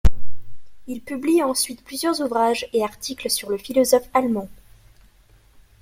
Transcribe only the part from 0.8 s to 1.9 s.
Il publie ensuite